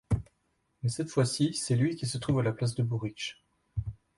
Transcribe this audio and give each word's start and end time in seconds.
Mais 0.81 0.89
cette 0.89 1.11
fois-ci, 1.11 1.53
c'est 1.53 1.75
lui 1.75 1.95
qui 1.95 2.07
se 2.07 2.17
trouve 2.17 2.39
à 2.39 2.43
la 2.43 2.53
place 2.53 2.73
de 2.73 2.81
Burrich. 2.81 3.45